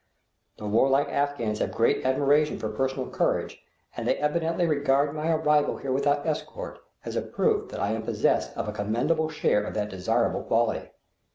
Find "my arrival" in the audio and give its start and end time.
5.13-5.77